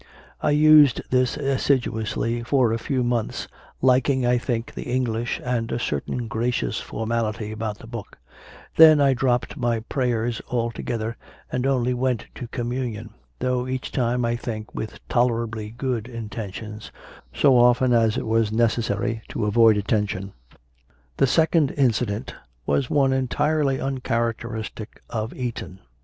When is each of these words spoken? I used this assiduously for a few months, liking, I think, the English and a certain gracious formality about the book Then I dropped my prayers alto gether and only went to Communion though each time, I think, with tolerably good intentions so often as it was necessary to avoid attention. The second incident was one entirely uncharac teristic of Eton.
I 0.41 0.49
used 0.49 1.01
this 1.11 1.37
assiduously 1.37 2.41
for 2.41 2.73
a 2.73 2.79
few 2.79 3.03
months, 3.03 3.47
liking, 3.83 4.25
I 4.25 4.39
think, 4.39 4.73
the 4.73 4.85
English 4.91 5.39
and 5.43 5.71
a 5.71 5.77
certain 5.77 6.27
gracious 6.27 6.79
formality 6.79 7.51
about 7.51 7.77
the 7.77 7.85
book 7.85 8.17
Then 8.77 8.99
I 8.99 9.13
dropped 9.13 9.57
my 9.57 9.81
prayers 9.81 10.41
alto 10.51 10.81
gether 10.81 11.17
and 11.51 11.67
only 11.67 11.93
went 11.93 12.25
to 12.33 12.47
Communion 12.47 13.11
though 13.37 13.67
each 13.67 13.91
time, 13.91 14.25
I 14.25 14.35
think, 14.37 14.73
with 14.73 14.99
tolerably 15.07 15.69
good 15.69 16.07
intentions 16.07 16.91
so 17.31 17.55
often 17.55 17.93
as 17.93 18.17
it 18.17 18.25
was 18.25 18.51
necessary 18.51 19.21
to 19.29 19.45
avoid 19.45 19.77
attention. 19.77 20.33
The 21.17 21.27
second 21.27 21.69
incident 21.77 22.33
was 22.65 22.89
one 22.89 23.13
entirely 23.13 23.77
uncharac 23.77 24.37
teristic 24.39 24.97
of 25.11 25.31
Eton. 25.35 25.79